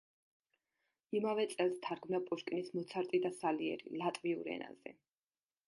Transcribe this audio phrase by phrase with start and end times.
[1.19, 4.99] იმავე წელს თარგმნა პუშკინის „მოცარტი და სალიერი“ ლატვიურ ენაზე.